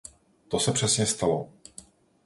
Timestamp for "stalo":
1.05-1.49